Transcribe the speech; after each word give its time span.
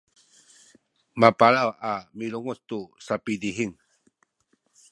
mapalaw 1.21 1.69
a 1.89 1.91
milunguc 2.17 2.59
tu 2.69 2.79
sapadihing 3.05 3.73